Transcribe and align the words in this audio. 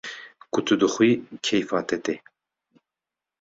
Ku 0.51 0.59
tu 0.65 0.73
dixwî 0.81 1.11
keyfa 1.45 1.79
te 1.87 1.97
tê 2.05 2.15